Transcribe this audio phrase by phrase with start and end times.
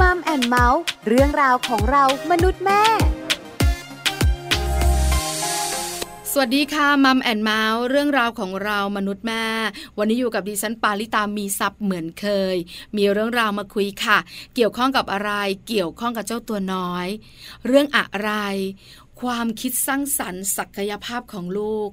[0.00, 2.82] มัมแอนเมาส์เรื่องราวของเรามนุษย์แม่
[6.32, 9.46] สวัสดีค่ะมัมแอนเมาส์เรื่องราวของเรามนุษย์แม่
[9.98, 12.56] วันนี้อยู่กับดิฉันปาลิตามีซัพ์เหมือนเคย
[12.96, 14.18] มีเรื่องราวมาคุยค่ะ
[14.54, 15.32] เกี่ยวข้องกับอะไร
[15.68, 17.06] เกี่ยวข้องกับเจ้าตัวน้อย
[17.66, 18.30] เรื่องอะไร
[19.22, 21.88] ความคิดสร้างสรรค์ศักยภาพของลูก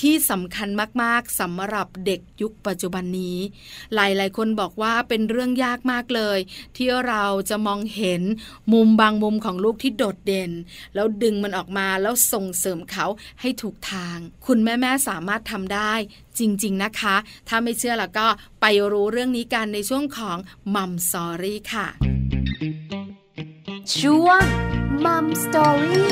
[0.00, 0.68] ที่สำคัญ
[1.02, 3.38] มากๆสำหรับเด็กยุคปัจจุบันนี้
[3.94, 6.38] หลายๆ คนบอกว่าเป็นเรื่องยากมากเลย
[6.76, 8.22] ที่เราจะมองเห็น
[8.72, 10.50] มุมบางมุมของลูกที่โดดเด่น
[10.94, 13.06] แล้วดึงมันออกมาแล้วส่งเสริมเขา
[13.40, 15.92] ให้ถูกทาง คุณแม่ๆสามารถทำได้
[16.38, 17.16] จริง ๆ นะคะ
[17.48, 18.26] ถ้าไม่เชื่อแล้วก็
[18.60, 20.38] ไปรู้เรื่องนี้กันในช่วงของ
[20.74, 21.86] Mom Story ค่ะ
[23.98, 24.42] ช่วง
[25.04, 26.10] Mom Story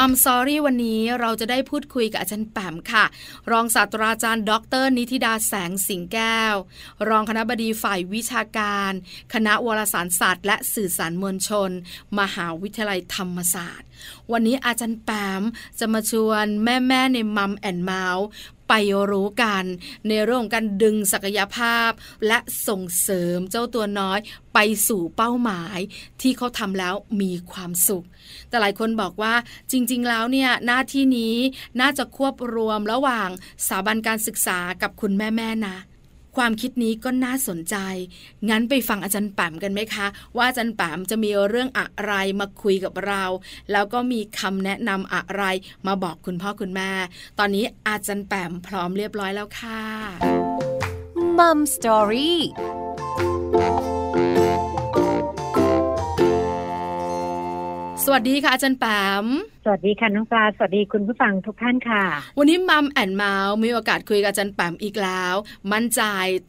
[0.00, 3.04] มัมซอรี่วันนี้เราจะได้พูดคุยกับอาจารย์แปมค่ะ
[3.50, 4.52] รองศาสตราจารย์ ด
[4.82, 6.54] ร นิติดาแสงสิงแก้ว
[7.08, 8.92] รองคณะบดีฝ่ายวิชาการ
[9.34, 11.70] คณะวารสารศาสตร์ และสื่อสารมวลชน
[12.18, 13.88] มหาวิทยาลัยธรรมศาสตร์
[14.32, 15.42] วันนี้อาจารย์แปม
[15.78, 18.26] จะมาชวนแม่แม่ในมัมแอนเมาส์
[18.68, 18.72] ไป
[19.10, 19.64] รู้กัน
[20.08, 21.90] ในเรื่องการดึงศักยภาพ
[22.26, 22.38] และ
[22.68, 24.18] ส่งเสริมเจ้าตัวน้อย
[24.54, 25.78] ไปสู่เป้าหมาย
[26.20, 28.06] ที่เขาทำแล้วมีความสุข
[28.48, 29.34] แต่หลายคนบอกว่า
[29.70, 31.34] จริง ๆ แล้วเนี่ยหน้าที่นี้
[31.80, 33.28] น่าจะควบรวมระหว่าง
[33.68, 35.78] สถาบันการศึกษากับคุณแม่ๆนะ
[36.38, 37.76] ความคิดนี้ก็น่าสนใจ
[38.48, 43.24] งั้นไปฟังอาจารย์แปมกันไหมคะ ว่าอาจารย์แปมจะมีเรื่องอะไรมาคุยกับเรา
[43.72, 45.42] แล้วก็มีคำแนะนำอะไร
[45.86, 46.90] มาบอกคุณพ่อคุณแม่
[47.38, 49.82] ตอนนี้อาจารย์แปมพร้อมเรียบร้อยแล้วค่ะ
[51.38, 52.40] Mom Story
[58.04, 58.86] สวัสดีค่ะอาจารย์แป
[59.24, 59.26] ม
[59.57, 62.04] ส วัสดีค่ะน้องปลาสวัสดีคุณผู้ฟังทุกท่านค่ะ
[62.38, 65.34] วันนี้มัมแอนเมาส์มีโอกาสคุยกับอาจารย์แปมอีกแล้ว
[65.72, 66.02] มั่นใจ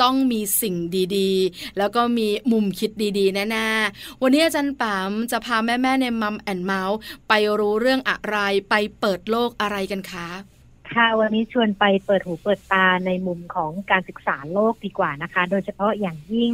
[0.04, 0.76] ต้องมีสิ่ง
[1.18, 6.98] ดีๆ แล้วก็มีมุมคิดดีๆแน่ๆวันนี้อาจารย์แปมจะพาแม่ๆในมัมแอนเมาส์
[7.28, 8.38] ไปรู้เรื่องอะไร
[8.70, 10.59] ไปเปิดโลกอะไรกันคะ
[10.96, 16.52] ค่ะ วันนี้ชวนไปเปิดหูเปิดตาในมุมของการศึกษาโลกดีกว่านะคะ โดยเฉพาะอย่างยิ่ง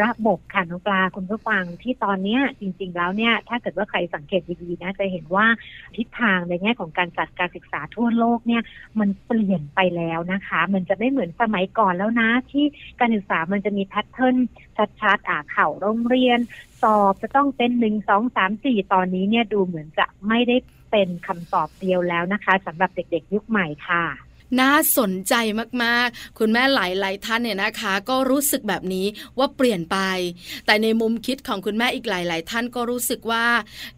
[0.00, 5.46] ระบบค่ะน้องปลาคุณผู้ฟังที่ตอนนี้จริง ๆ แล้วเนี่ย ถ้าเกิดว่าใครสังเกตดีๆนะจะเห็นว่า
[5.96, 8.62] ทิศทางในแง่ของการจัดการศึกษาทั่วโลกเนี่ย
[9.00, 12.64] มันเปลี่ยนไปแล้วนะคะ มันจะไม่เหมือนสมัยก่อนแล้วนะ ที่
[13.00, 14.36] การศึกษามันจะมีแพทเทิร์น
[15.00, 16.38] ชัดๆอ่าเข่าโรงเรียน
[16.82, 20.56] สอบจะต้องเป็นหนึ่งสองสามสี่ตอนนี้เนี่ยดูเหมือนจะไม่ได้
[20.90, 24.04] เป็นคำตอบเดียวแล้วนะคะสำหรับเด็กๆ ยุคใหม่ค่ะ
[24.60, 25.34] น่าสนใจ
[25.82, 29.06] มากๆ คุณแม่หลาย ๆ ท่านเนี่ยนะคะ ก็รู้สึกแบบนี้
[29.38, 29.98] ว่าเปลี่ยนไป
[30.66, 33.46] แต่ในมุมคิดของคุณแม่อีกหลาย ๆ ท่านก็รู้สึกว่า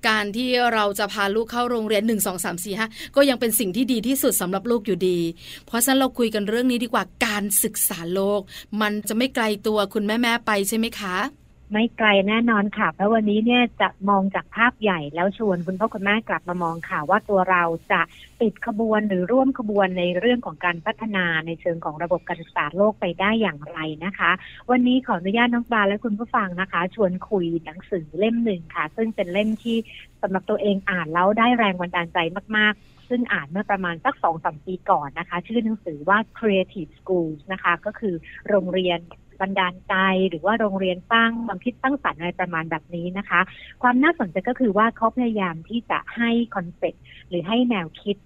[0.08, 5.18] การที่เราจะพาลูกเข้าโรงเรียน 1 2 3 4 5 ก็ยังเป็นสิ่งที่ดีที่สุดสำหรับลูกอยู่ดี
[5.66, 8.40] เพราะฉะนั้นเราคุยกันเรื่องนี้ดีกว่าการศึกษาโลก
[8.80, 11.39] มันจะไม่ไกลตัวคุณแม่ ๆ ไปใช่ไหมคะ
[11.72, 18.00] ไม่ไกลแน่นอนค่ะ เพราะวันนี้เนี่ยจะมองจากภาพใหญ่แล้วชวนคุณพ่อคุณแม่กลับมามองค่ะ ว่าตัวเราจะ
[18.40, 24.30] ติดขบวนหรือร่วมขบวนในเรื่องของการพัฒนาในเชิงของระบบการศึกษาโลกไปได้อย่างไรนะคะ
[24.70, 29.76] วันนี้ขออนุญาตน้องปลาและคุณผู้ฟังนะคะ ชวนคุยหนังสือเล่มหนึ่งค่ะ ซึ่งเป็นเล่มที่
[30.22, 32.18] สำหรับตัวเองอ่านแล้วได้แรงบันดาลใจ
[32.56, 38.14] มาก ๆซึ่งอ่านเมื่อประมาณสักสองสามปีก่อนนะคะ ชื่อหนังสือว่า Creative Schools นะคะ ก็คือ
[38.48, 39.00] โรงเรียน
[39.40, 39.94] บันดาลใจ
[40.30, 43.40] หรือว่าโรงเรียนสร้างความคิดสร้างสรรค์อะไรประมาณแบบนี้นะคะ
[43.82, 48.16] ความน่าสนใจก็คือว่าเขาพยายามที่จะให้ concept หรือให้แนวคิด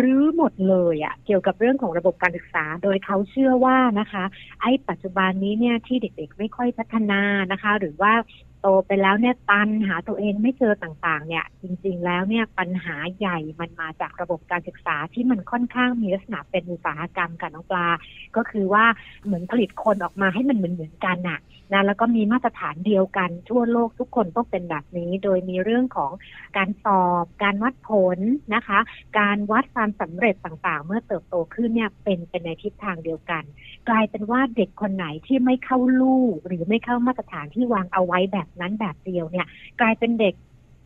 [0.00, 4.24] รื้อหมดเลยอะเกี่ยวกับเรื่องของระบบการศึกษา โดยเขาเชื่อว่านะคะ
[4.62, 7.20] ไอ้ปัจจุบันนี้เนี่ยที่เด็กๆไม่ค่อยพัฒนา
[7.52, 8.12] นะคะ หรือว่า
[8.60, 17.88] โตไปแล้วเนี่ยค้นหาตัวเองไม่เจอต่างๆ เนี่ย จริงๆแล้วเนี่ยปัญหาใหญ่มันมาจากระบบการศึกษาที่มันค่อนข้างมีลักษณะเป็นอุตสาหกรรมค่ะน้องปลา
[18.36, 18.84] ก็คือว่า
[19.24, 21.38] เหมือนผลิตคนออกมาให้มันเหมือนๆกันน่ะ
[21.72, 26.12] นะแล้วก็มีมาตรฐานเดียวกันทั่วโลกทุกคนต้องเป็นแบบนี้ โดยมีเรื่องของ
[26.56, 28.18] การสอบ การวัดผล
[28.54, 28.78] นะคะ
[29.18, 33.42] การวัดความสำเร็จต่างๆ เมื่อเติบโตขึ้นเนี่ยเป็นเป็นในทิศทางเดียวกัน
[33.88, 39.46] กลายเป็นว่าเด็กคนไหนที่ไม่เข้าลู่หรือไม่เข้ามาตรฐานที่วางเอาไว้แบบนั้นแบบเดียวเนี่ย
[39.80, 40.34] กลายเป็นเด็ก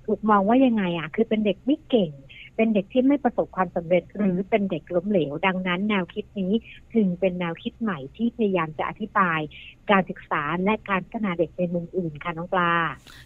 [0.07, 2.11] ถูกมองว่ายังไงอะ คือเป็นเด็กไม่เก่ง
[2.61, 6.53] เป็นเด็กที่ไม่ประสบความสำเร็จหรือเป็นเด็กล้มเหลว ดังนั้น แนวคิดนี้
[6.95, 9.41] จึงเป็นแนวคิดใหม่ที่พยายามจะอธิบาย
[9.91, 12.73] การศึกษาและการพัฒนาเด็กในมุมอื่นค่ะน้องปลา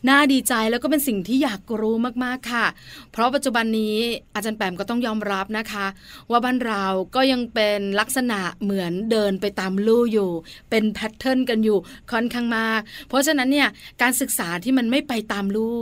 [0.09, 1.95] น่าดีใจแล้วก็เป็นสิ่งที่อยากรู้
[2.25, 2.67] มากๆค่ะ
[3.13, 3.97] เพราะปัจจุบันนี้
[4.35, 5.87] อาจารย์แปมก็ต้องยอมรับนะคะ
[6.31, 6.85] ว่าบ้านเรา
[7.15, 10.31] ก็ยังเป็นลักษณะเหมือนเดินไปตามลู่อยู่
[10.71, 11.79] เป็นแพทเทิร์นกันอยู่
[12.13, 13.69] ค่อนข้างมาก เพราะฉะนั้นเนี่ย
[14.03, 15.81] การศึกษาที่มันไม่ไปตามลู่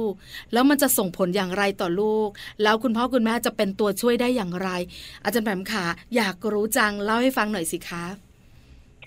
[0.53, 2.29] แล้วมันจะส่งผลอย่างไรต่อลูก
[2.63, 4.69] แล้วคุณพ่อคุณแม่จะเป็นตัวช่วยได้อย่างไร
[5.25, 5.85] อาจารย์แปมค่ะ
[6.17, 8.05] อยากรู้จังเล่าให้ฟังหน่อยสิคะ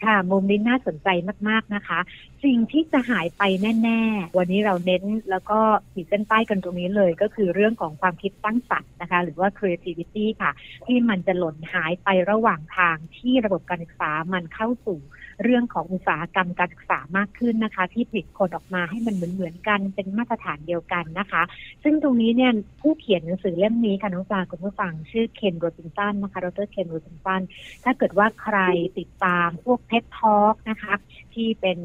[0.03, 1.07] ค่ะมุมนี้น่าสนใจ
[1.49, 1.99] มากๆนะคะ
[2.43, 3.43] สิ่งที่จะหายไป
[3.83, 5.59] แน่ ๆ วันนี้เราเน้นแล้วก็
[5.93, 10.51] ขีดเส้นใต้กันตรงนี้เลยก็คือเรื่องของความคิดสร้างสรรค์นะคะ หรือว่า creativity ค่ะ
[10.85, 14.99] ที่มันจะหล่นหายไประหว่างทางที่ระบบการศึกษามันเข้าสู่
[15.43, 21.43] เรื่องของอุตสาหกรรมการศึกษามากขึ้นนะคะ ที่ผลิตคนออกมาให้มันเหมือนเหมือนกันเป็นมาตรฐานเดียวกันนะคะ
[21.83, 22.51] ซึ่งตรงนี้เนี่ย
[22.81, 26.67] ผู้เขียนหนังสือเล่มนี้ค่ะน้องปลาคุณผู้ฟังชื่อ Ken Robinson นะคะดร.
[26.71, 27.41] Ken Robinson
[27.83, 28.57] ถ้าเกิดว่าใคร
[28.99, 30.93] ติดตามพวก TED Talk นะคะ
[31.35, 31.79] ที่เป็น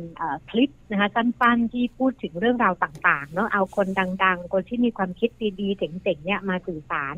[0.50, 3.86] คลิปนะคะสั้นๆ ที่พูดถึงเรื่องราวต่างๆเนาะเอาคน
[4.24, 5.30] ดัง ๆ คนที่มีความคิด
[5.60, 7.14] ดีๆเจ๋งๆเนี่ยมาสื่อสาร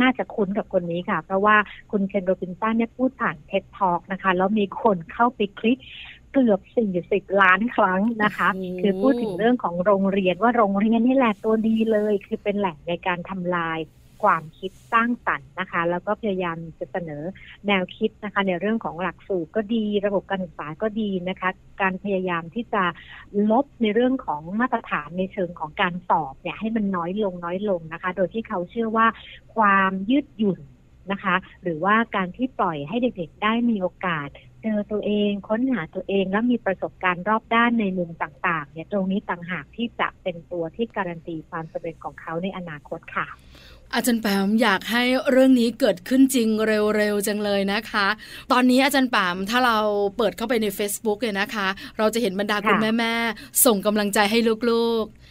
[0.00, 1.56] น่าจะคุ้นกับคนนี้ค่ะ เพราะว่า
[1.90, 5.78] คุณ Ken Robinson เนี่ยพูดผ่านเท็ตทอ k นะคะ แล้วมีคนเข้าไปคลิก
[6.32, 8.48] เกือบสี่สิบล้านครั้งนะคะ
[8.80, 13.78] คือพูดถึงเรื่องของโรงเรียนว่าโรงเรียนนี่แหละตัวดีเลย คือเป็นแหล่งในการทำลาย
[14.24, 17.22] ความคิดสร้างสรรค์นะคะ แล้วก็พยายามจะเสนอ
[17.66, 21.50] แนวคิดนะคะ ในเรื่องของหลักสูตรก็ดี ระบบการศึกษาก็ดีนะคะ
[21.82, 22.84] การพยายามที่จะ
[23.50, 29.06] ลบในเรื่องของมาตรฐานในเชิงของการสอบเนี่ยให้มันน้อยลงน้อยลงนะคะ โดยที่เขาเชื่อว่า
[29.56, 30.60] ความยืดหยุ่น
[31.12, 34.28] นะคะ หรือว่าการที่ปล่อยให้เด็กๆได้มีโอกาส
[34.62, 43.26] เจอตัวเองค้นหาตัวเองแล้วมีประสบการณ์รอบด้านในมุมต่างๆเนี่ยตรงนี้ต่างหากที่จะเป็นตัวที่การันตีความสำเร็จของเขาในอนาคตค่ะ
[43.94, 48.06] อาจารย์แปมอยากให้เรื่องนี้เกิดขึ้นจริงเร็วๆจังเลยนะคะ
[48.52, 49.78] ตอนนี้อาจารย์แปมถ้าเรา
[50.16, 51.68] เปิดเข้าไปใน Facebook เลยนะคะ
[51.98, 54.38] เราจะเห็นบรรดาคุณแม่ๆส่งกำลังใจให้
[54.70, 55.23] ลูกๆ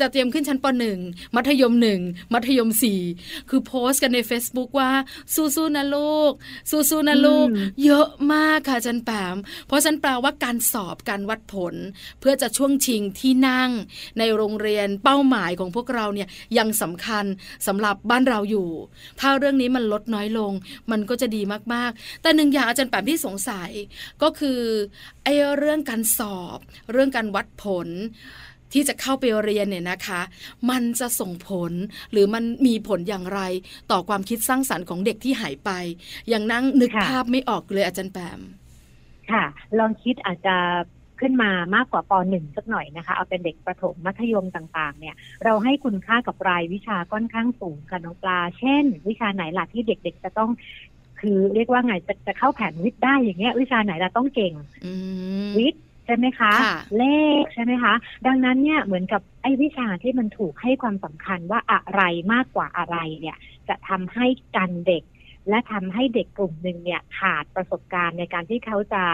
[0.00, 0.66] จะเตรียมขึ้นชั้นป
[1.00, 2.68] .1 มัธยม 1 มัธยม
[3.08, 4.90] 4 คือโพสต์กันใน Facebook ว่า
[5.34, 6.32] สู้ๆนะลูก
[6.70, 7.46] สู้ๆนะลูก
[7.84, 9.36] เยอะมากค่ะจันแปม
[9.66, 11.74] เพราะฉันแปลว่าการสอบการวัดผล
[12.20, 13.70] เพื่อจะช่วงชิงที่นั่ง
[14.18, 17.24] ในโรงเรียนเป้าหมายของพวกเราเนี่ยยังสำคัญ
[17.66, 18.68] สำหรับบ้านเราอยู่
[19.20, 20.52] ถ้าเรื่องนี้มันลดน้อยลง
[20.90, 21.42] มันก็จะดี
[21.74, 23.70] มากๆ แต่หนึ่งอย่างอาจารย์แปมที่สงสัย
[24.22, 24.60] ก็คือ
[25.24, 26.58] ไอ้เรื่องการสอบ
[26.92, 27.88] เรื่องการวัดผล
[28.72, 30.20] ที่จะเข้าไปเรียนเนี่ยนะคะ
[30.70, 31.72] มันจะส่งผล
[32.12, 33.40] หรือมันมีผลอย่างไร
[33.90, 35.70] ต่อความคิดสร้างสรรค์ของเด็กที่หายไป
[36.32, 38.40] ยังนั่งนึกภาพไม่ออกเลยอาจารย์แปม
[39.30, 39.44] ค่ะ
[39.78, 40.56] ลองคิดอาจจะ
[41.20, 45.14] ขึ้นมามากกว่าปหนึ่งสักหน่อยนะคะ เอาเป็นเด็กประถมมัธยมต่างๆ เนี่ย
[45.44, 50.50] เราให้คุณค่ากับรายวิชาค่อนข้างสูงค่ะน้องปลา เช่น วิชาไหนล่ะที่เด็กๆ จะต้อง
[51.20, 54.52] คือเรียกว่าไงจะจะเข้าแผนวิทย์ได้อย่างเงี้ย วิชาไหนล่ะต้องเก่ง
[55.58, 56.52] วิทย์ ช่ไหมคะ
[56.98, 57.04] เล
[57.40, 57.94] ขใช่ไหมคะ
[58.26, 62.02] ดังนั้นเนี่ยเหมือนกับไอ้วิชาที่มันถูกให้ความสำคัญว่าอะไร
[62.32, 63.36] มากกว่าอะไรเนี่ย
[63.68, 64.26] จะทำให้
[64.56, 65.02] กันเด็ก
[65.48, 69.04] และทำให้เด็กกลุ่มหนึ่งเนี่ยขาดประสบการณ์ในการที่เขาจะ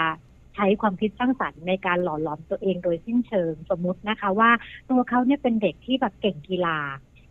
[0.54, 4.50] ใช้ความคิดสร้างสรรค์ในการหล่อหลอมตัวเองโดยสิ้นเชิงสมมุตินะคะว่า
[4.90, 6.78] ตัวเขาเนี่ยเป็นเด็กที่แบบเก่งกีฬา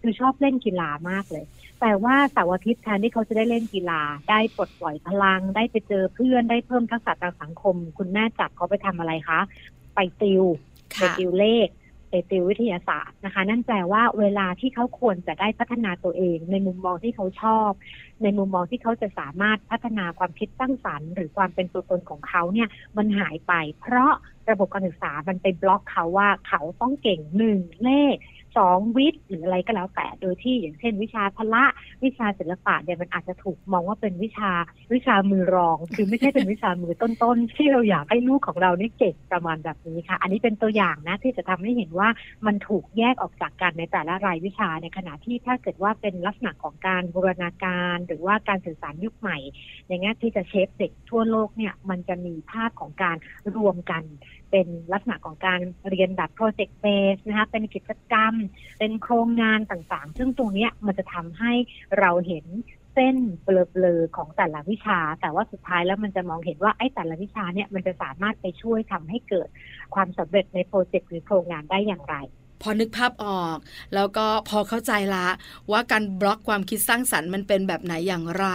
[0.06, 1.46] คือชอบเล่นกีฬามากเลย
[1.82, 9.40] แต่ว่าเสาร์อาทิตย์แทนที่เขาจะได้เล่นกีฬา ได้ปลดปล่อยพลัง ได้ไปเจอเพื่อนได้เพิ่มทักษะทางสังคม คุณแม่จับเขาไปทำอะไรคะ
[9.96, 10.44] ไปติว
[10.96, 11.68] ไปติวเลข
[12.10, 17.72] ไปติววิทยาศาสตร์นะคะ นั่นแปลว่าเวลาที่เขาควรจะได้พัฒนาตัวเอง ในมุมมองที่เขาชอบ
[18.24, 22.68] ในมุมมองที่เขาจะสามารถพัฒนาความคิดสร้างสรรค์ หรือความเป็นตัวตนของเขาเนี่ย
[22.98, 24.14] มันหายไป เพราะ
[24.50, 28.16] ระบบการศึกษามันไปบล็อกเขาว่าเขาต้องเก่งหนึ่งเลข
[28.58, 31.64] สองวิทย์หรืออะไรก็แล้วแต่โดยที่อย่างเช่น วิชาพละ
[32.04, 34.52] วิชาศิลปะเนี่ยมันอาจจะถูกมองว่าเป็นวิชา
[34.94, 42.10] วิชามือรอง คือไม่ใช่เป็นวิชามือต้นๆ ที่เราอยากให้ลูกของเราเนี่ยเก่งประมาณแบบนี้ค่ะ อันนี้เป็นตัวอย่างนะที่จะทำให้เห็นว่า
[42.46, 49.38] มันถูกแยกออกจากกันในแต่ละรายวิชาในขณะที่ถ้าเกิดว่าเป็นลักษณะของการบูรณาการ หรือว่าการสื่อสารยุคใหม่
[49.88, 53.18] อย่างเงี้ยที่จะเชฟเด็กทั่วโลกเนี่ยมันจะมีภาพของการ
[53.56, 54.04] รวมกัน
[54.52, 55.60] เป็นลักษณะของการ
[55.90, 56.86] เรียนแบบโปรเจกต์เบ
[57.16, 58.34] สนะคะเป็นกิจกรรม
[58.80, 61.54] เป็นโครงงานต่างๆ ซึ่งตรงนี้มันจะทำให้
[62.00, 62.46] เราเห็น
[62.94, 63.50] เส้นเบ
[63.84, 69.48] ลอๆของแต่ละวิชา แต่ว่าสุดท้ายแล้วมันจะมองเห็นว่าไอ้แต่ละวิชาเนี่ยมันจะสามารถไปช่วยทำให้เกิด
[69.96, 72.16] ความสำเร็จในโปรเจกต์หรือโครงงานได้อย่างไร
[72.66, 73.58] พอนึกภาพออก
[73.96, 75.28] แล้วก็พอเข้าใจละ
[75.72, 78.46] ว่าการบล็อกความคิดสร้างสรรค์มันเป็นแบบไหนอย่างไร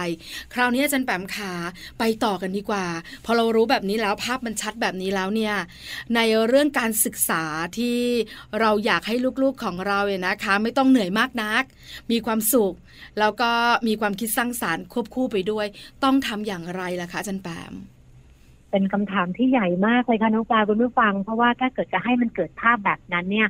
[0.53, 1.53] คราวนี้อาจารย์แปมขา
[1.99, 2.85] ไปต่อกันดีกว่า
[3.25, 5.55] พอเรารู้แบบนี้แล้วภาพมันชัดแบบนี้แล้วเนี่ย
[6.15, 7.43] ในเรื่องการศึกษา
[7.77, 7.97] ที่
[8.59, 11.63] เราอยากให้ลูกๆของเราเนี่ยนะคะ ไม่ต้องเหนื่อยมากนัก
[12.11, 12.75] มีความสุข
[13.19, 13.51] แล้วก็
[13.87, 15.67] มีความคิดสร้างสารรค์ควบคู่ไปด้วย
[16.03, 17.75] ต้องทำอย่างไรล่ะคะอาจารย์แปม
[18.71, 23.47] เป็นคำถามที่ใหญ่มากเลยค่ะน้องปลาคุณผู้ฟัง เพราะว่าถ้าเกิดจะให้มันเกิดภาพแบบนั้นเนี่ย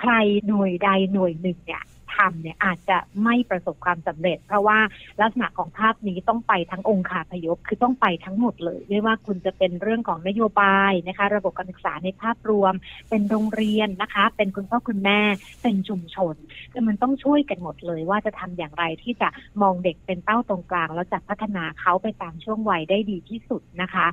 [0.00, 0.12] ใคร
[0.46, 1.84] หน่วยใดหน่วยหนึ่งเนี่ย
[2.16, 4.78] ทำเนี่ยอาจจะไม่ประสบความสำเร็จ เพราะว่า
[5.20, 12.72] ลักษณะของภาพนี้ต้องไปทั้งองค์คาพยพคือต้องไปทั้งหมดเลย ไม่ว่าคุณจะเป็นเรื่องของนโยบายนะคะ ระบบการศึกษาในภาพรวม
[13.10, 15.20] เป็นโรงเรียนนะคะ เป็นคุณพ่อคุณแม่
[15.62, 16.34] เป็นชุมชน
[16.72, 19.28] คือมันต้องช่วยกันหมดเลย ว่าจะทำอย่างไรที่จะ
[19.62, 24.06] มองเด็กเป็นเป้าตรงกลาง แล้วจะพัฒนาเขาไปตามช่วงวัยได้ดีที่สุดนะคะ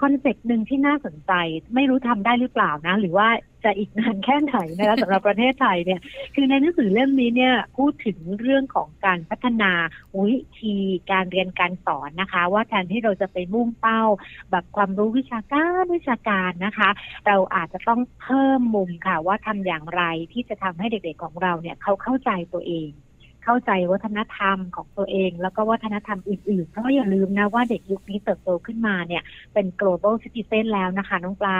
[0.00, 1.32] concept หนึ่งที่น่าสนใจ
[1.74, 3.28] ไม่รู้ทำได้หรือเปล่านะ หรือว่า
[3.64, 6.00] จะอีกนานแค่ไหนนะคะสำหรับประเทศไทยเนี่ย
[6.34, 9.72] คือในหนังสือเล่มนี้เนี่ยพูดถึงเรื่องของการพัฒนา
[10.24, 10.76] วิธี
[11.10, 14.02] การเรียนการสอนนะคะ ว่าแทนที่เราจะไปมุ่งเป้า
[14.50, 16.90] แบบความรู้วิชาการวิชาการนะคะ
[17.26, 22.90] เราอาจจะต้องเพิ่มมุมค่ะว่าทำอย่างไรที่จะทำให้เด็กๆของเราเนี่ยเขาเข้าใจตัวเอง
[23.50, 29.22] เข้าใจวัฒนธรรมของตัวเอง แล้วก็วัฒนธรรมอื่นๆ เพราะอย่าลืมนะว่าเด็กยุคนี้เติบโตขึ้นมาเนี่ย
[29.54, 31.58] เป็น global citizen แล้วนะคะน้องปลา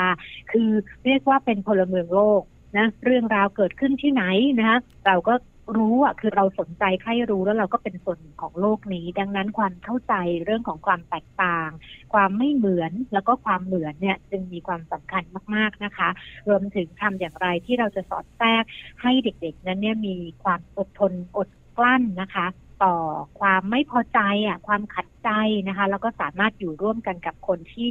[0.53, 0.71] คือ
[1.05, 2.43] เรียกว่าเป็นพลเมืองโลก
[2.77, 4.25] นะเรื่องราวเกิดขึ้นที่ไหน
[4.59, 5.35] นะคะเราก็
[5.79, 10.15] รู้อะคือเราสนใจใครรู้แล้วเราก็เป็นส่วนของโลกนี้ ดังนั้นความเข้าใจ
[10.45, 11.71] เรื่องของความแตกต่าง
[12.15, 15.23] ความไม่เหมือนแล้วก็ความเหมือนเนี่ยจึงมีความสำคัญ
[15.55, 16.09] มากๆนะคะ
[16.49, 18.65] รวมถึงทำอย่างไรที่เราจะสอดแทรก
[19.03, 21.49] ให้เด็กๆ นั้นเนี่ยมีความอดทนอด
[21.79, 22.47] กลั้นนะคะ
[22.85, 22.95] ต่อ
[23.41, 25.31] ความไม่พอใจอะความขัดใจ
[25.69, 27.89] นะคะ แล้วก็สามารถอยู่ร่วมกันกับคนที่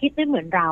[0.00, 0.68] คิดไม่เหมือนเรา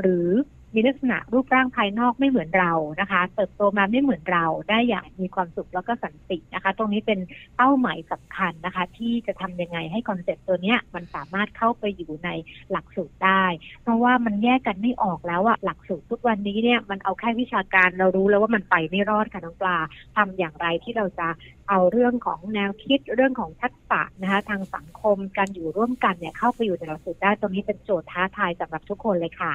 [0.00, 0.28] หรือ
[0.74, 7.18] มีลักษณะรูปร่างภายนอกไม่เหมือนเรานะคะ เติบโตมาไม่เหมือนเราได้อย่างมีความสุขแล้วก็สันตินะคะ ตรงนี้เป็น
[7.56, 12.30] เป้าหมายสำคัญนะคะ ที่จะทำยังไงให้ concept ตัวเนี้ยมันสามารถเข้าไปอยู่ใน
[12.70, 13.44] หลักสูตรได้
[13.82, 19.78] เพราะว่ามันแยกกันไม่ออกแล้วอะหลักสูตรทุกวันนี้เนี่ยมันเอาแค่วิชาการเรารู้แล้วว่ามันไปไม่รอดค่ะน้องปลา
[20.16, 21.28] ทำอย่างไรที่เราจะ
[21.68, 29.52] เอาเรื่องของแนวคิดเรื่องของทักษะนะคะ ทางสังคมการอยู่ร่วมกันเนี่ยเข้าไปอยู่ในหลักสูตรได้ตรงนี้เป็นโจทย์ท้าทายสำหรับทุกคนเลยค่ะ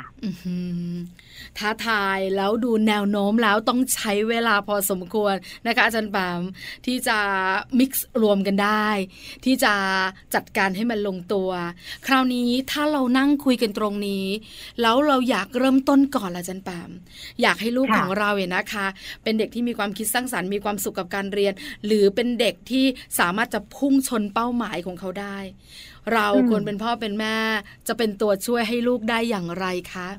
[1.58, 5.36] ท้าทายแล้วดูแนวโน้มแล้วต้องใช้เวลาพอสมควร
[5.68, 6.42] นะคะอาจารย์ปาม
[6.86, 7.18] ที่จะ
[7.80, 8.88] มิกซ์รวมกันได้
[9.46, 9.74] ที่จะ
[10.36, 11.50] จัดการให้มันลงตัว
[12.08, 14.26] คราวนี้ถ้าเรานั่งคุยกันตรงนี้
[14.82, 16.90] แล้วเราอยากเริ่มต้นก่อนละอาจารย์ปาม
[17.42, 18.88] อยากให้ลูกของเราเนี่ยนะคะ
[19.24, 21.54] เป็นเด็กที่มีความคิดสร้างสรรค์มีความสุขกับการเรียน
[21.86, 22.86] หรือเป็นเด็กที่
[23.20, 25.38] สามารถจะพุ่งชนเป้าหมายของเขาได้
[26.14, 27.38] เราควรเป็นพ่อเป็นแม่
[27.88, 30.10] จะเป็นตัวช่วยให้ลูกได้อย่างไรคะ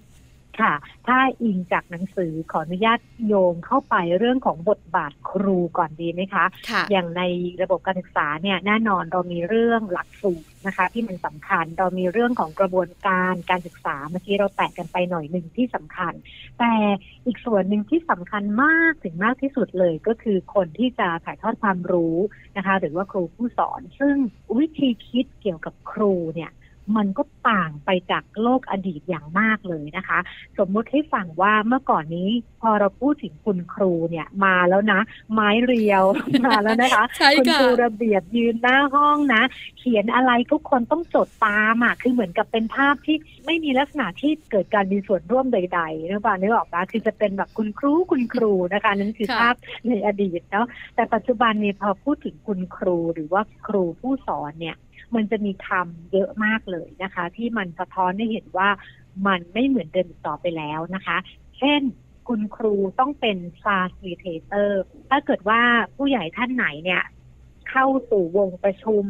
[0.61, 0.75] ค่ะ
[1.07, 7.23] ถ้าอิงจากหนังสือขออนุญาตโยงเข้าไปเรื่องของบทบาทครูก่อนดีไหมคะคะอย่างใน
[7.63, 16.13] ระบบการศึกษาเนี่ยแน่นอนเรามีเรื่องหลักสูตรนะคะ ที่มันสำคัญเรามีเรื่องของกระบวนการการศึกษาเมื่อกี้เราแตะกันไปหน่อยหนึ่งที่สำคัญ
[16.59, 16.73] แต่
[17.27, 22.17] อีกส่วนหนึ่งที่สำคัญมากถึงมากที่สุดเลยก็คือคนที่จะถ่ายทอดความรู้
[22.57, 24.17] นะคะ หรือว่าครูผู้สอน ซึ่ง
[24.59, 26.51] วิธีคิดเกี่ยวกับครูเนี่ย
[26.97, 30.19] มันก็ต่างไปจากโลกอดีตอย่างมากเลยนะคะ
[30.59, 32.31] สมมุติให้ฟังว่าเมื่อก่อนนี้
[32.61, 35.01] พอเราพูดถึงคุณครูเนี่ยมาแล้วนะ
[35.33, 36.05] ไม้เรียว
[36.47, 37.05] มาแล้วนะคะ
[37.39, 39.43] คุณครูระเบียบยืนหน้าห้องนะ
[39.79, 43.17] เขียนอะไรทุกคนต้องจดตามอะคือเหมือนกับเป็นภาพที่
[43.47, 49.55] ไม่มีลักษณะที่เกิดการมีส่วนร่วมใดๆนะป่ะนึกออกปะคือจะเป็นแบบคุณครูคุณครูนะคะนั่นคือภาพ
[49.89, 54.77] ในอดีตเนาะแต่ปัจจุบันเนี่ยพอพูดถึงคุณครูหรือว่าครูผู้สอนเนี่ย
[55.15, 58.69] มันจะมีคำเยอะมากเลยนะคะ ที่มันสะท้อนให้เห็นว่า
[59.27, 61.17] มันไม่เหมือนเดิมต่อไปแล้วนะคะ
[61.59, 61.81] เช่น
[62.29, 64.71] คุณครูต้องเป็น facilitator
[65.11, 65.61] ถ้าเกิดว่า
[65.97, 67.03] ผู้ใหญ่ท่านไหนเนี่ย
[67.71, 69.05] เข้าสู่วงประชุม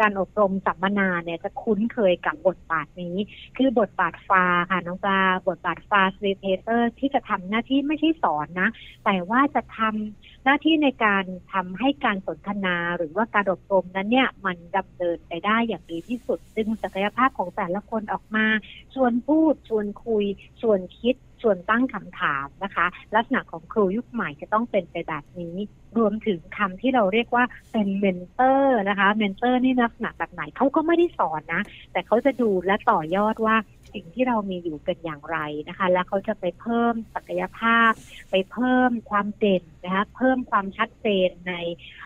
[0.00, 3.16] การอบรมสัมมนาเนี่ยจะคุ้นเคยกับบทบาทนี้
[3.56, 8.68] คือบทบาท fa ค่ะน้องปลาบทบาท facilitator ที่จะทำหน้าที่ไม่ใช่สอนนะ
[9.04, 18.46] แต่ว่าจะทำหน้าที่ในการทำให้การสนทนาหรือว่าการอบรมนั้นเนี่ยมันดำเนินไปได้อย่างดีที่สุดดึงศักยภาพของแต่ละคนออกมา
[18.94, 20.24] ชวนพูดชวนคุย
[20.60, 25.56] ชวนคิด ชวนตั้งคำถามนะคะ ลักษณะของครูยุคใหม่จะต้องเป็นไปแบบนี้
[25.98, 33.56] รวมถึงคำที่เราเรียกว่าเป็น mentor นะคะ mentor นี่ลักษณะแบบไหนเขาก็ไม่ได้สอนนะ แต่เขาจะดูและต่อยอดว่า
[33.94, 37.90] สิ่งที่เรามีอยู่เป็นอย่างไรนะคะ แล้วเขาจะไปเพิ่มศักยภาพ
[38.30, 41.54] ไปเพิ่มความเด่นนะคะเพิ่มความชัดเจนใน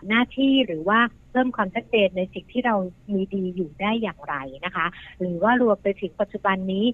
[0.09, 1.01] หน้าที่หรือว่า
[1.31, 2.77] เพิ่มความชัดเจนในสิ่งที่เรา
[3.13, 4.87] มีดีอยู่ได้อย่างไรนะคะ
[5.19, 6.87] หรือว่ารวมไปถึงปัจจุบันนี้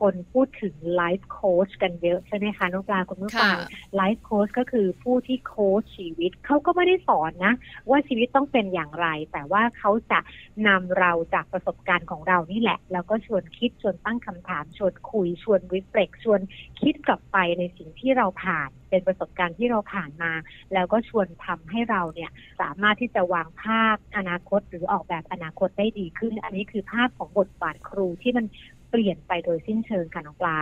[0.00, 3.56] คนพูดถึงไลฟ์โค้ชกันเยอะใช่ไหมคะน้องปลาคุณผู้ฟัง
[3.96, 7.54] ไลฟ์โค้ชก็คือผู้ที่โค้ชชีวิตเขาก็ไม่ได้สอนนะ
[7.90, 10.20] ว่าชีวิตต้องเป็นอย่างไร แต่ว่าเขาจะ
[10.66, 16.40] นำเราจากประสบการณ์ของเรานี่แหละ แล้วก็ชวนคิดชวนตั้งคำถาม ชวนคุยชวน reflect ชวน
[16.80, 20.32] คิดกลับไปในสิ่งที่เราผ่านเป็นประสบการณ์ที่เราผ่านมา
[20.74, 22.30] แล้วก็ชวนทำให้เราเนี่ย
[22.60, 28.46] สามารถที่จะวางภาพอนาคตหรือออกแบบอนาคตได้ดีขึ้น อันนี้คือภาพของบทบาทครูที่มัน
[28.90, 30.58] เปลี่ยนไปโดยสิ้นเชิงค่ะน้องปลา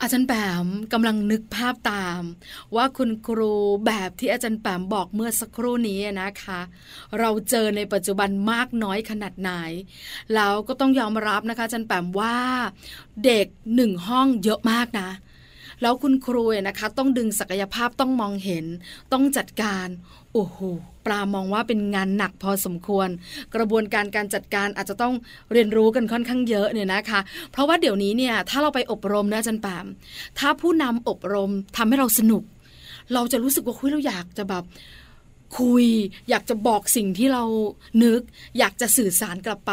[0.00, 0.32] อาจารย์แป
[0.64, 2.22] มกำลังนึกภาพตาม
[2.76, 3.52] ว่าคุณครู
[3.86, 6.60] แบบที่อาจารย์แปมบอกเมื่อสักครู่นี้นะคะ
[7.18, 9.52] เราเจอในปัจจุบันมากน้อยขนาดไหน
[10.34, 12.36] แล้วก็ต้องยอมรับนะคะอาจารย์แปมว่า
[13.24, 15.10] เด็กหนึ่งห้องเยอะมากนะ
[15.82, 18.64] แล้วคุณครูนะคะ ต้องดึงศักยภาพต้องมองเห็น
[19.12, 19.88] ต้องจัดการ
[20.32, 20.58] โอ้โห
[21.06, 23.08] ปลามองว่าเป็นงานหนักพอสมควร
[23.54, 25.14] กระบวนการการจัดการอาจจะต้อง
[25.52, 27.20] เรียนรู้กันค่อนข้างเยอะเนี่ยนะคะ
[27.52, 29.86] เพราะว่าเดี๋ยวนี้เนี่ยถ้าเราไปอบรมนะจันแปม
[30.38, 32.42] ถ้าผู้นำอบรมทำให้เราสนุก
[33.14, 34.64] เราจะรู้สึกว่าคุยเราอยากจะแบบ
[35.58, 35.86] คุย
[36.30, 37.44] อยากจะบอกสิ่งที่เรา
[38.04, 38.20] นึก
[38.58, 39.72] อยากจะสื่อสารกลับไป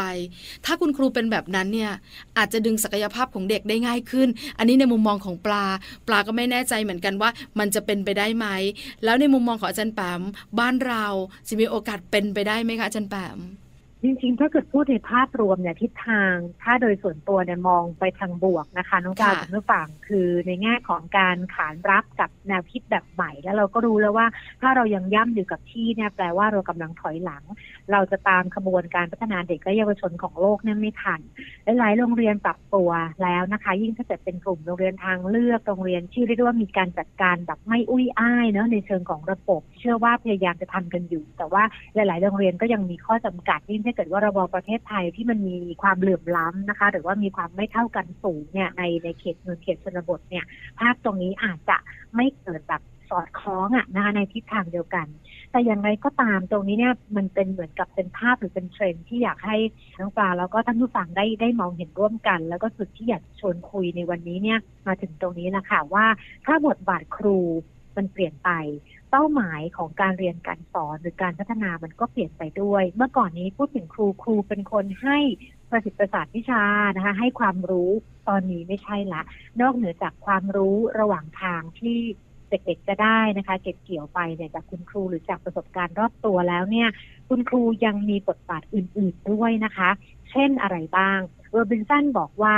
[0.66, 1.92] ถ้าคุณครูเป็นแบบนั้นเนี่ย
[2.38, 5.66] อาจจะดึงศักยภาพของเด็กได้ง่ายขึ้น อันนี้ในมุมมองของปลา
[6.08, 8.48] ปลาก็ไม่แน่ใจเหมือนกันว่า มันจะเป็นไปได้ไหม
[9.04, 10.22] แล้วในมุมมองของอาจารย์แปม
[10.60, 11.06] บ้านเรา
[11.48, 13.38] จะมีโอกาสเป็นไปได้ไหมคะอาจารย์แปม
[14.04, 24.28] จริงๆ ถ้าเกิดพูดในภาพรวมเนี่ยทิศทาง ถ้าโดยส่วนตัวเนี่ยมองไปทางบวกนะคะ น้องดาวคุณผู้ฟังคือในแง่ของการขานรับกับแนวคิดแบบใหม่ แล้วเราก็รู้แล้วว่า
[24.62, 27.44] ถ้าเรายังย่ำอยู่กับที่เนี่ยแปลว่าเรากำลังถอยหลัง
[27.92, 31.20] เราจะตามขบวนการพัฒนาเด็กและเยาวชนของโลกเนี่ยไม่ทัน
[31.80, 32.90] หลายโรงเรียนปรับตัว
[33.24, 41.64] แล้วนะคะ ยิ่งถ้าเกิดเป็นกลุ่มโรงเรียนทางเลือกโรงเรียนที่เรียกว่ามีการจัดการแบบไม่อุ้ยอ้ายเนาะในเชิงของระบบ เชื่อว่าพยายามจะทำกันอยู่ แต่ว่า
[41.96, 50.46] หลาย ๆ โรงเรียนก็ยังมีข้อจำกัดยิ่งถ้าเกิดว่าระบบประเทศไทยที่มันมีความเหลื่อมล้ำนะคะ หรือว่ามีความไม่เท่ากันสูงเนี่ยในในเขตเมืองเขตชนบทเนี่ย
[50.80, 51.78] ภาพตรงนี้อาจจะ
[52.16, 55.08] ไม่เกิดแบบสอดคล้องอะนะคะในทิศทางเดียวกัน
[55.52, 59.58] แต่อย่างไรก็ตามตรงนี้เนี่ยมันเป็นเหมือนกับเป็นภาพหรือเป็นเทรนที่อยากให้
[59.98, 66.06] ทั้งปลาแล้วก็ท่านผู้ฟังได้ได้มองเห็นร่วมกัน แล้วก็สุดที่อยากชวนคุยในวันนี้เนี่ยมาถึงตรงนี้แล้วค่ะว่า
[66.46, 67.38] ถ้าบทบาทครู
[67.98, 68.50] มันเปลี่ยนไป
[69.12, 75.18] เป้าหมายของการเรียนการสอนหรือการพัฒนามันก็เปลี่ยนไปด้วย เมื่อก่อนนี้พูดถึงครูครูเป็นคนให้
[75.72, 76.64] ประสิทธิ์ประสาทวิชา
[76.96, 77.92] นะคะ ให้ความรู้
[78.28, 79.22] ตอนนี้ไม่ใช่ละ
[79.62, 82.00] นอกเหนือจากความรู้ระหว่างทางที่
[82.50, 86.90] เด็กๆจะได้นะคะเก็บเกี่ยวไปเนี่ยจากคุณครูหรือจากประสบการณ์รอบตัวแล้วเนี่ย
[87.30, 89.90] คุณครูยังมีบทบาทอื่นๆด้วยนะคะ
[90.32, 91.20] เช่นอะไรบ้าง
[91.52, 92.56] โรบินสันบอกว่า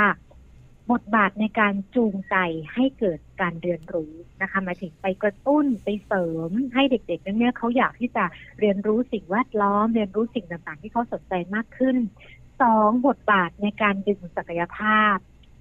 [0.92, 2.36] บทบาทในการจูงใจ
[2.74, 4.12] ให้เกิดการเรียนรู้
[4.42, 8.24] นะคะมาถึงไปกระตุ้นไปเสริมให้เด็กๆเนี่ยเขาอยากที่จะ
[8.60, 11.96] เรียนรู้สิ่งแวดล้อม เรียนรู้สิ่งต่างๆ ที่เขาสนใจมากขึ้น
[12.60, 15.16] สองบทบาทในการดึงศักยภาพ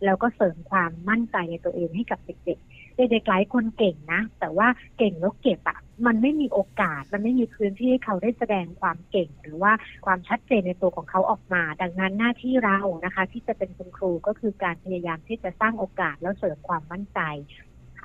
[0.06, 9.72] แล้วก็เสริมความมั่นใจในตัวเองให้กับเด็กๆเด็กๆหลายคนเก่งนะ แต่ว่าเก่งแล้วเก็บอะ มันไม่มีโอกาส มันไม่มีพื้นที่ให้เขาได้แสดงความเก่ง หรือว่า
[10.06, 17.20] ความชัดเจนในตัวของเขาออกมา ดังนั้นหน้าที่เรานะคะ ที่จะเป็นคุณครูก็คือการพยายามที่จะสร้างโอกาสแล้วเสริมความมั่นใจ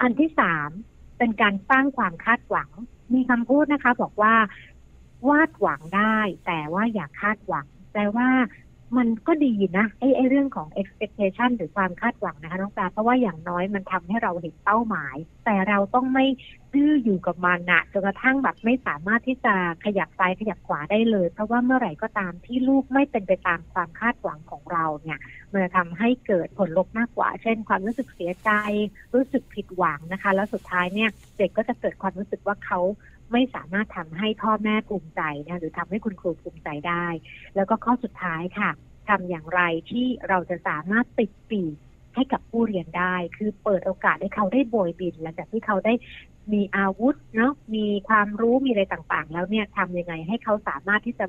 [0.01, 0.71] อันที่สาม
[1.19, 2.71] เป็นการสร้างความคาดหวัง
[3.15, 4.35] มีคำพูดนะคะ บอกว่า
[5.29, 8.29] วาดหวังได้ แต่ว่าอย่าคาดหวังแปลว่า
[8.96, 16.27] มันก็ดีนะไอ้ไอ้เรื่องของ expectation หรือความคาดหวังนะคะน้องปลาเพราะว่าอย่างน้อยมันทำให้เราเห็นเป้าหมาย แต่เราต้องไม่
[16.74, 25.18] ดื้ออยู่กับมันนะจนกระทั่งแบบไม่สามารถที่จะขยับซ้ายขยับขวาได้เลย เพราะว่าเมื่อไหร่ก็ตามที่ลูกไม่เป็นไปตามความคาดหวังของเราเนี่ย
[25.53, 28.51] มันจะทำให้เกิดผลลบมากกว่า เช่น ความรู้สึกเสียใจ
[29.14, 32.81] รู้สึกผิดหวังนะคะ แล้วสุดท้ายเนี่ยเด็กก็จะเกิดความรู้สึกว่าเขา
[33.33, 37.07] ไม่สามารถทำให้พ่อแม่ภูมิใจนะหรือทำให้คุณครูภูมิใจได้
[37.57, 38.71] แล้วก็ข้อสุดท้ายค่ะ
[39.09, 39.61] ทำอย่างไร
[39.91, 41.77] ที่เราจะสามารถติดปีก
[42.14, 45.93] ให้กับผู้เรียนได้ คือเปิดโอกาสให้เขาได้โบยบินหลังจากที่เขาได้
[46.53, 51.27] มีอาวุธเนาะมีความรู้มีอะไรต่างๆ แล้วเนี่ยทำยังไงให้เขาสามารถที่จะ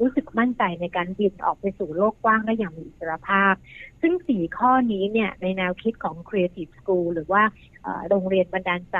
[0.00, 3.54] รู้สึกมั่นใจในการบินออกไปสู่โลกกว้างได้อย่างมีอิสรภาพ
[4.00, 7.42] ซึ่งสี่ข้อนี้เนี่ยในแนวคิดของ Creative School หรือว่า
[8.08, 8.98] โรงเรียนบันดาลใจ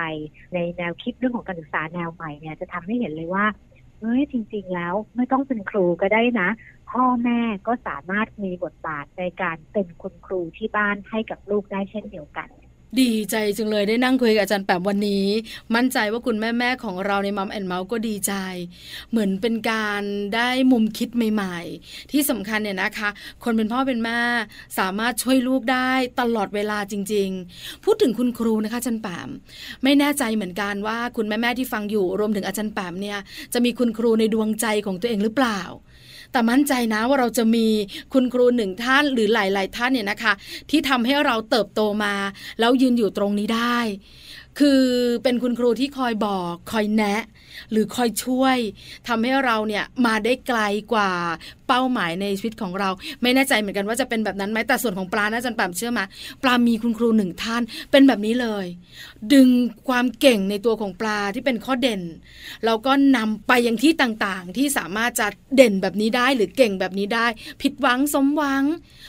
[0.54, 3.46] ในแนวคิดเรื่องของการศึกษาแนวใหม่เนี่ยจะทำให้เห็นเลยว่า
[4.00, 6.48] เฮ้ยจริง ๆ แล้วไม่ต้องเป็นครูก็ได้นะ
[6.90, 12.48] พ่อแม่ก็สามารถมีบทบาทในการเป็นคุณครูที่บ้านให้กับลูกได้เช่นเดียวกัน
[13.00, 15.26] ดีใจจังเลยได้นั่งคุยกับอาจารย์แปมวันนี้
[15.74, 18.32] มั่นใจว่าคุณแม่ๆของเราในมัมแอนเมาส์ก็ดีใจ
[19.10, 20.02] เหมือนเป็นการ
[20.34, 23.08] ได้มุมคิดใหม่ ๆ ที่สำคัญเนี่ยนะคะ
[23.44, 24.18] คนเป็นพ่อเป็นแม่
[24.78, 29.28] สามารถช่วยลูกได้ตลอดเวลาจริง ๆ พูดถึงคุณครูนะคะอาจารย์แปม
[29.82, 33.18] ไม่แน่ใจเหมือนกันว่าคุณแม่ๆที่ฟังอยู่รวมถึงอาจารย์แปมเนี่ย
[33.52, 35.60] จะมีคุณครูในดวงใจของตัวเองหรือเปล่า
[36.32, 37.66] แต่มั่นใจนะว่าเราจะมี
[38.12, 40.32] คุณครูหนึ่งท่านหรือหลาย ๆ ท่านเนี่ยนะคะ
[40.70, 42.14] ที่ทำให้เราเติบโตมา
[42.60, 43.78] แล้วยืนอยู่ตรงนี้ได้
[44.58, 44.84] คือ
[45.22, 47.22] เป็นคุณครูที่คอยบอกคอยแนะ
[47.70, 48.56] หรือคอยช่วย
[49.08, 50.60] ทำให้เราเนี่ยมาได้ไกล
[50.92, 51.10] กว่า
[51.68, 52.90] เป้าหมายในชีวิตของเรา
[53.22, 56.04] ไม่แน่ใจเหมือนกันว่าจะเป็นแบบนั้นไหมแต่ส่วนของปลานะอาจารย์แปมเชื่อมา
[56.42, 58.66] ปลามีคุณครูหนึ่งท่านเป็นแบบนี้เลย
[59.32, 59.48] ดึง
[59.88, 62.02] ความเก่งในตัวของปลาที่เป็นข้อเด่น
[62.64, 65.26] แล้วก็นำไปยังที่ต่างๆ ที่สามารถจะ
[65.56, 67.26] เด่นแบบนี้ได้หรือเก่งแบบนี้ได้
[67.62, 68.64] ผิดหวังสมหวัง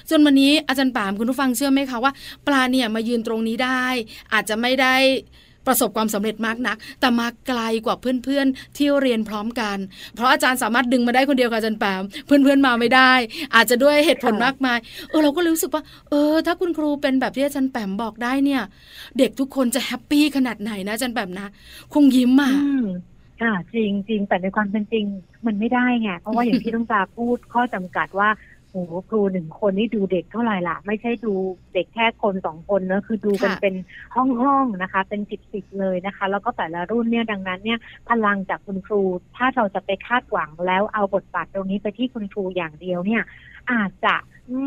[0.10, 2.14] จนวันนี้อาจารย์ปามคุณผู้ฟังเชื่อไหมคะว่า
[2.48, 3.86] ปลาเนี่ยมายืนตรงนี้ได้
[4.34, 4.96] อาจจะไม่ได้
[5.68, 9.78] ประสบความสำเร็จมากนัก แต่มาไกลกว่าเพื่อนๆที่เรียนพร้อมกัน
[10.16, 13.12] เพราะอาจารย์สามารถดึงมาได้คนเดียวกับอาจารย์แปมเพื่อนๆมาไม่ได้
[13.56, 14.78] อาจจะด้วยเหตุผลมากมาย
[15.10, 18.62] เออเราก็รู้สึกว่า เออ ถ้าคุณครูเป็นแบบที่อาจารย์แปมบอกได้เนี่ย
[19.18, 21.48] เด็กทุกคนจะ happy ขนาดไหนนะอาจารย์แปมนะ
[21.94, 22.52] คงยิ้มอะ
[23.42, 25.06] ค่ะจริงจริงแต่ในความเป็นจริง
[25.46, 28.30] มันไม่ได้ไงเพราะว่าอย่างที่ต้องตาพูดข้อจำกัดว่า
[28.78, 31.34] โอ้ครูหนึ่งคนนี่ดูเด็กเท่าไหร่ล่ะ ไม่ใช่ดู
[31.74, 33.76] เด็กแค่คนสองคนนะคือดูกันเป็น
[34.16, 39.02] ห้องห้องนะคะ เป็นสิบสิบเลยนะคะ แล้วก็แต่ละรุ่นเนี่ยดังนั้นเนี่ยพลังจากคุณครู
[39.36, 43.24] ถ้าเราจะไปคาดหวังแล้วเอาบทบาทตรงนี้ไปที่คุณครูอย่างเดียวเนี่ย
[43.72, 44.16] อาจจะ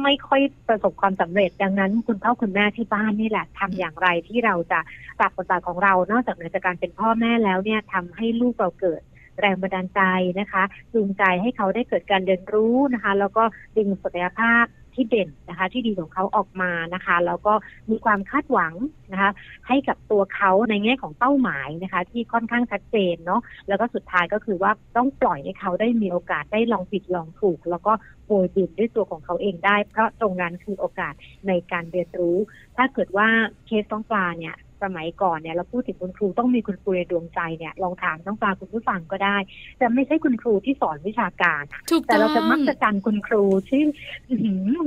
[0.02, 4.80] ไม่ค่อยประสบความสำเร็จดังนั้น คุณพ่อคุณแม่ที่บ้านนี่แหละทำอย่างไรที่เราจะ
[5.18, 9.02] ปรับบทบาทของเรา นอกจากเหนือจากการเป็นพ่อแม่แล้วเนี่ยทำให้ลูกเราเกิด
[9.40, 10.00] แรงบันดาลใจ
[10.40, 10.62] นะคะ
[10.94, 13.42] จูงใจให้เขาได้เกิดการเรียนรู้นะคะ แล้วก็
[13.76, 17.54] ดึงศักยภาพที่เด่นนะคะ ที่ดีของเขาออกมานะคะ แล้วก็
[17.90, 18.74] มีความคาดหวัง
[19.12, 19.30] นะคะ
[19.68, 27.92] ให้กับตัวเขาในแง่ของเป้าหมายนะคะ ที่ค่อนข้างชัดเจนเนาะแล้วก็สุดท้ายก็คือว่าต้องปล่อยให้เขาได้มีโอกาสได้ลองผิดลองถูก แล้วก็
[28.26, 31.14] โวยบินด้วยตัวของเขาเองได้ เพราะตรงนั้นคือโอกาส
[31.48, 32.36] ในการเรียนรู้
[32.76, 33.28] ถ้าเกิดว่า
[33.66, 39.36] เคสต้องปลาเนี่ย สมัยก่อนเนี่ยเราพูดถึงคุณครูต้องมีคุณครูในดวงใจเนี่ยลองถามต้องปลาคุณผู้ฟังก็ได้
[39.78, 41.62] แต่ไม่ใช่คุณครูที่สอนวิชาการ
[42.06, 43.82] แต่เราจะมักจะจำคุณครูที่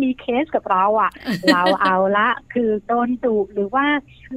[0.04, 1.12] มีเคสกับเราอะ
[1.54, 3.86] เราเอาละคือโดนดุหรือว่า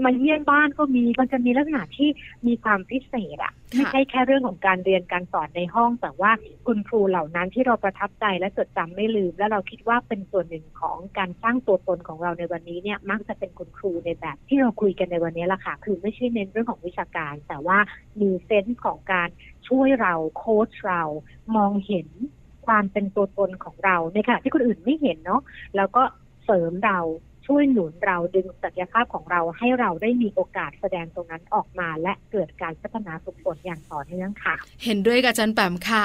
[0.05, 2.09] มาเยี่ยมบ้านก็มีมันจะมีลักษณะที่
[2.47, 6.31] มีความพิเศษอะไม่ใช่แค่เรื่องของการเรียนการสอนในห้อง แต่ว่า
[6.67, 17.79] คุณครูเหล่านั้นที่เราประทับใจและจดจำไม่ลืม และเราคิดว่าเป็นส่วนหนึ่งของการสร้างตัวตนของเราในวันนี้เนี่ยมักจะเป็นคุณครูในแบบที่เราคุยกันในวันนี้ละค่ะ คือไม่ใช่เน้นเรื่องของวิชาการ แต่ว่า
[18.21, 19.29] มีเซนส์ของการ
[19.69, 21.03] ช่วยเราโค้ชเรา
[21.57, 22.09] มองเห็น
[22.67, 25.43] ความเป็นตัวตนของเราในขณะที่คนอื่นไม่เห็นเนาะ
[25.77, 26.03] แล้วก็
[26.45, 26.99] เสริมเรา
[27.47, 34.55] ช่วยหนุนเราดึงศักยภาพของเราให้เราได้มีโอกาสแสดงตรงนั้นออกมา และเกิดการพัฒนาฝึกฝนอย่างต่อเนื่องค่ะ
[34.85, 36.05] เห็นด้วยกับอาจารย์แปมค่ะ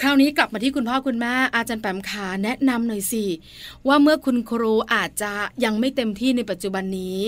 [0.00, 3.24] คราวนี้กลับมาที่คุณพ่อคุณแม่อาจารย์แปมค่ะแนะนำหน่อยสิ
[3.88, 5.32] ว่าเมื่อคุณครูอาจจะ
[5.64, 7.18] ยังไม่เต็มที่ในปัจจุบันนี้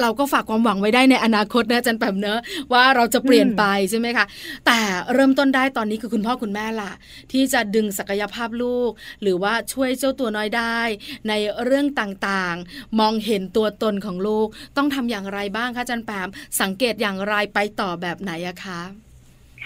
[0.00, 2.40] เราก็ฝากความหวังไว้ได้ในอนาคตนะอาจารย์แปมเนอะ
[2.72, 4.26] ว่าเราจะเปลี่ยนไปใช่ไหมคะ
[4.66, 4.80] แต่
[5.14, 6.92] เริ่มต้นได้ตอนนี้คือคุณพ่อคุณแม่ล่ะ
[7.32, 8.90] ที่จะดึงศักยภาพลูก
[9.22, 10.80] หรือว่าช่วยเจ้าตัวน้อยได้
[11.28, 11.32] ใน
[11.64, 16.28] เรื่องต่างๆมองเห็นตัวตนของลูก ต้องทำอย่างไรบ้างคะจันแปม
[16.60, 18.80] สังเกตอย่างไรไปต่อแบบไหนอะคะ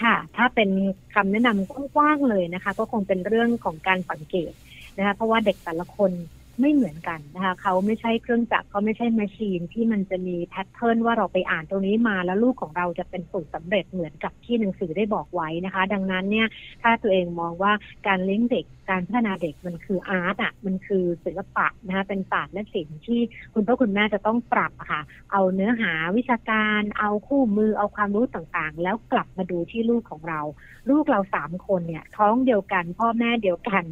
[0.01, 0.69] ค่ะ ถ้าเป็น
[1.13, 4.51] คำแนะนำกว้างๆเลยนะคะ ก็คงเป็นเรื่องของการสังเกต
[4.97, 6.11] นะคะ เพราะว่าเด็กแต่ละคน
[6.59, 16.47] ไม่เหมือนกันนะคะเขาไม่ใช่เครื่องจักรเขาไม่ใช่แมชชีนที่มันจะมีแพทเทิร์นว่าเราไปอ่านตรงนี้มาแล้วลูกของเราจะเป็นสูตรสาเร็จเหมือนกับที่หนังสือได้บอกไว้นะคะ ดังนั้นเนี่ย
[16.81, 17.71] ถ้าตัวเองมองว่า
[18.07, 23.19] การเลี้ยงเด็กการพัฒนาเด็กมันคืออาร์ตอะมันคือศิลปะนะคะเป็นศาสตร์และศิลป์ที่
[23.53, 30.41] คุณพ่อคุณแม่จะต้องปรับค่ะ เอาเนื้อหาวิชาการ เอาคู่มือเอาความรู้ต่างๆ แล้วกลับมาดูที่ลูกของเรา
[30.89, 33.83] ลูกเราสามคนเนี่ยท้องเดียวกัน พ่อแม่เดียวกัน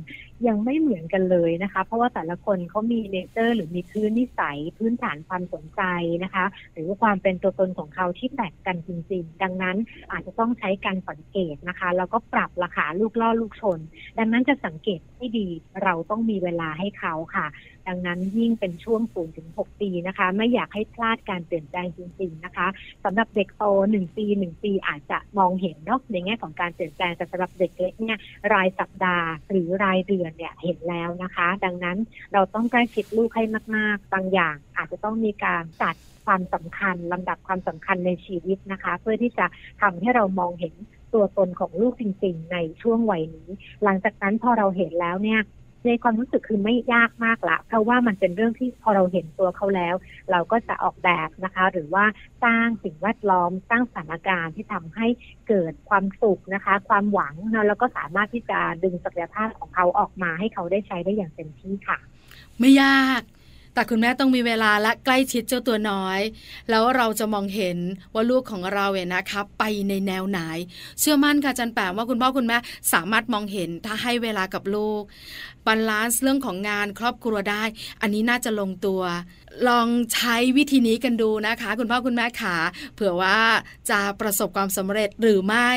[0.47, 5.81] ยังไม่เหมือนกันเลยนะคะ เพราะว่าแต่ละคนเขามีเนเจอร์ หรือมีพื้นนิสัยพื้นฐานความสนใจ
[6.23, 9.77] นะคะ หรือว่าความเป็นตัวตนของเขาที่แตกกันจริง ๆ ดังนั้น
[10.11, 13.79] อาจจะต้องใช้การสังเกตนะคะ แล้วก็ปรับราคาลูกล่อลูกชน
[14.17, 15.47] ดังนั้นจะสังเกตให้ดี
[15.83, 17.45] เราต้องมีเวลาให้เขาค่ะ
[17.87, 22.67] ดังนั้นยิ่งเป็นช่วงศูนย์ถึงหกปีนะคะ ไม่อยากให้พลาดการเปลี่ยนแปลงจริง ๆนะคะ
[23.03, 28.17] สำหรับเด็กโตหนึ่งปีหนึ่งปีอาจจะมองเห็นเนาะในแง่ของการเปลี่ยนแปลงแต่สำหรับเด็กเล็กเนี่ย
[28.53, 31.97] รายสัปดาห์ หรือรายเดือนเนี่ยเห็นแล้วนะคะ ดังนั้น
[32.33, 33.43] เราต้องใกล้ชิดลูกให้
[33.75, 39.45] มาก ๆ บางอย่าง อาจจะต้องมีการจัดความสำคัญลำดับความสำคัญในชีวิตนะคะ เพื่อที่จะ
[39.81, 40.73] ทำให้เรามองเห็น
[41.13, 43.49] ตัวตนของลูกจริง ๆ ในช่วงวัยนี้
[43.83, 45.39] หลังจากนั้นพอเราเห็นแล้วเนี่ย
[45.87, 49.95] ในความรู้สึกคือไม่ยากมากละ เพราะว่ามันเป็นเรื่องที่พอเราเห็นตัวเขาแล้ว
[50.31, 52.05] เราก็จะออกแบบนะคะ หรือว่า
[52.43, 55.07] สร้างสิ่งแวดล้อม สร้างสถานการณ์ที่ทำให้
[55.47, 61.97] เกิดความสุขนะคะ ความหวังนะแล้วก็สามารถที่จะดึงศักยภาพของเขาออกมาให้เขาได้ใช้ได้อย่างเต็มที่ค่ะ
[62.59, 63.21] ไม่ยาก
[63.73, 66.19] แต่คุณแม่ต้องมีเวลาและใกล้ชิดเจ้าตัวน้อย
[66.69, 67.77] แล้วเราจะมองเห็น
[68.13, 70.39] ว่าลูกของเราเนี่ยนะครับไปในแนวไหน
[70.99, 72.57] เชื่อมั่นค่ะอาจารย์แปมว่าคุณพ่อคุณแม่
[72.93, 75.03] สามารถมองเห็นถ้าให้เวลากับลูก
[75.67, 77.63] balance เรื่องของงานครอบครัวได้
[78.01, 79.01] อันนี้น่าจะลงตัว
[79.67, 82.55] ลองใช้วิธีนี้กันดูนะคะ คุณพ่อคุณแม่ขา
[82.95, 83.37] เผื่อว่า
[83.89, 85.69] จะประสบความสำเร็จหรือไม่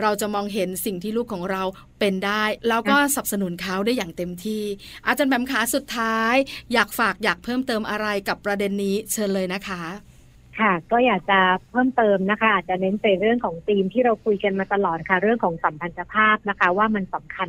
[0.00, 1.62] เราจะมองเห็นสิ่งที่ลูกของเรา
[2.00, 4.64] เป็นได้ แล้วก็สนับสนุนเขาได้อย่างเต็มที่
[5.06, 6.34] อาจารย์แบมขาสุดท้าย
[6.72, 9.82] อยากฝากอยากเพิ่มเติมอะไรกับประเด็นนี้เชิญเลยนะคะ
[10.60, 17.48] ค่ะ ก็อยากจะเพิ่มเติมนะคะอาจจะเน้นไปเรื่องของธีมที่เราคุยกันมาตลอดค่ะ เรื่องของสัมพันธภาพนะคะ ว่ามันสำคัญ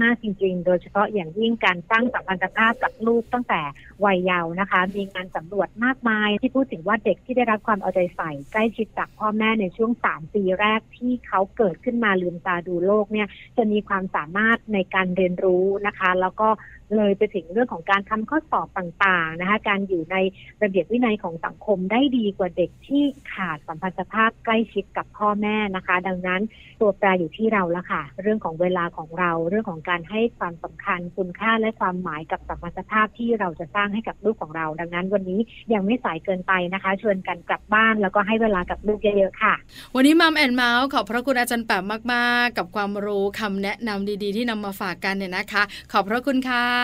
[0.00, 3.60] มาก ๆ จริง ๆ โดยเฉพาะอย่างยิ่งการสร้างสัมพันธภาพกับลูกตั้งแต่
[4.04, 16.48] วัยเยาว์นะคะ มีงานสำรวจมากมาย ที่พูดถึงว่าเด็กที่ได้รับความเอาใจใส่ใกล้ชิดจากพ่อแม่ในช่วงสามปีแรกที่เขาเกิดขึ้นมาลืมตาดูโลกเนี่ยจะมีความสามารถในการเรียนรู้นะคะ แล้วก็
[16.96, 20.16] เลยไปถึงเรื่องของการทำข้อสอบต่างๆนะคะการอยู่ใน
[20.62, 26.40] ระเบียบวินัยของสังคมได้ดีกว่าเด็กที่ขาดสัมพันธภาพใกล้ชิดกับพ่อแม่นะคะ ดังนั้น
[26.80, 35.40] ตัวแปรอยู่ที่เราละค่ะ เรื่องของเวลาของเรา เรื่องของการให้ความสำคัญคุณค่าและความหมายกับสัมพันธภาพที่เราจะสร้างให้กับลูกของเรา ดังนั้นวันนี้
[35.72, 39.54] ยังไม่สายเกินไปนะคะชวนกันกลับบ้านแล้วก็ให้เวลากับลูกเยอะๆค่ะ
[39.94, 46.75] วันนี้ Mom and Mouth ขอบพระคุณอาจารย์แปมมาก ๆ กับความรู้คำแนะนำดีๆ ที่นำมาฝากกันเนี่ยนะคะ ขอบพระคุณค่ะ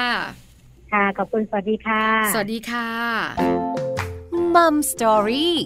[0.92, 2.88] ค่ะ ขอบคุณ สวัสดีค่ะ สวัสดีค่ะ
[4.54, 5.56] Mom Story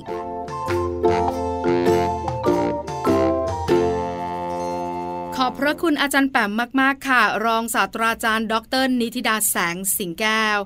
[5.41, 10.59] ขอบพระคุณอาจารย์แปมมาก ๆ ค่ะ รองศาสตราจารย์ ดร นิธิดาแสงสิงแก้ว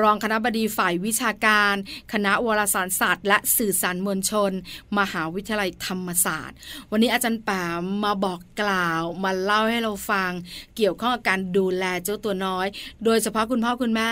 [0.00, 1.74] รองคณบดีฝ่ายวิชาการ
[2.12, 4.52] คณะวารสารศาสตร์ และสื่อสารมวลชน
[4.98, 6.56] มหาวิทยาลัยธรรมศาสตร์
[6.90, 10.32] วันนี้อาจารย์แปมมาบอกกล่าว มาเล่าให้เราฟัง
[10.76, 12.66] เกี่ยวข้องกับการดูแลเจ้าตัวน้อย
[13.04, 14.10] โดยเฉพาะคุณพ่อคุณแม่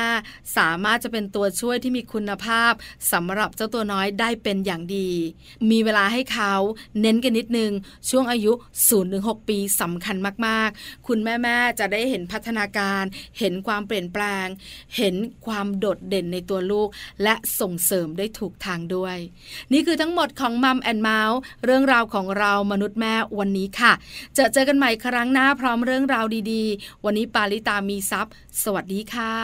[0.56, 2.72] สามารถจะเป็นตัวช่วยที่มีคุณภาพ
[3.12, 5.10] สำหรับเจ้าตัวน้อยได้เป็นอย่างดี
[5.70, 6.54] มีเวลาให้เขา
[7.00, 7.72] เน้นกันนิดนึง
[8.10, 8.52] ช่วงอายุ
[9.00, 10.16] 0-6ปีสำคัญคัญ
[10.46, 13.04] มากๆ คุณแม่ๆจะได้เห็นพัฒนาการ
[13.38, 14.46] เห็นความเปลี่ยนแปลง
[14.96, 15.14] เห็น
[15.46, 16.88] ความโดดเด่นในตัวลูก
[17.22, 19.16] และส่งเสริมได้ถูกทางด้วย
[19.72, 23.92] นี่คือทั้งหมดของ Mom and Mouth เรื่องราวของเรามนุษย์แม่วันนี้ค่ะ
[24.38, 29.34] จะเจอกันใหม่ครั้งหน้าพร้อมเรื่องราวดีๆ วันนี้ปาลิตามีทรัพย์สวัสดีค่ะ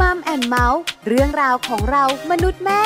[0.00, 2.82] Mom and Mouth เรื่องราวของเรามนุษย์แม่